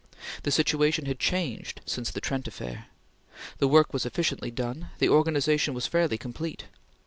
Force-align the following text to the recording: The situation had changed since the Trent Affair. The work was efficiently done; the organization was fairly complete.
The 0.41 0.49
situation 0.49 1.05
had 1.05 1.19
changed 1.19 1.81
since 1.85 2.09
the 2.09 2.19
Trent 2.19 2.47
Affair. 2.47 2.87
The 3.59 3.67
work 3.67 3.93
was 3.93 4.03
efficiently 4.03 4.49
done; 4.49 4.89
the 4.97 5.09
organization 5.09 5.75
was 5.75 5.85
fairly 5.85 6.17
complete. 6.17 6.63